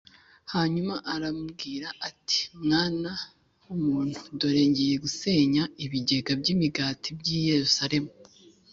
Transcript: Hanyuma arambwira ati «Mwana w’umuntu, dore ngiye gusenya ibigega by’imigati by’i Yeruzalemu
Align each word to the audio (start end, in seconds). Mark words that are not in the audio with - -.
Hanyuma 0.53 0.93
arambwira 1.13 1.87
ati 2.09 2.39
«Mwana 2.63 3.11
w’umuntu, 3.65 4.17
dore 4.39 4.63
ngiye 4.69 4.95
gusenya 5.05 5.63
ibigega 5.85 6.31
by’imigati 6.41 7.09
by’i 7.19 7.39
Yeruzalemu 7.51 8.11